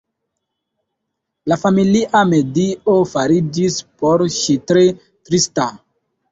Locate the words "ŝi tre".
4.41-4.87